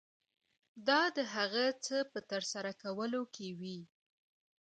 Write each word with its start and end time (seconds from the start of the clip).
دا 0.87 1.01
د 1.17 1.17
هغه 1.33 1.65
څه 1.85 1.97
په 2.11 2.19
ترسره 2.31 2.71
کولو 2.81 3.21
کې 3.35 3.47
وي. 3.59 3.79